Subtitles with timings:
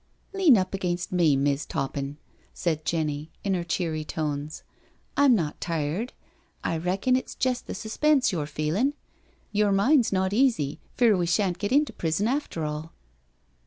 [0.19, 1.35] *' Lean up against me.
[1.35, 2.17] Miss' Toppin,"
[2.55, 4.63] said Jenny in her cheery tones."
[5.15, 6.13] I'm not tired—
[6.63, 8.95] I reckon it's jest the suspense you're feeling.
[9.51, 12.93] Your mind's not easy, fear we shan't get into prison after all."